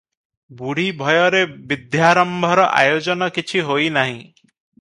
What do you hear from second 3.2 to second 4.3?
କିଛି ହୋଇ ନାହିଁ।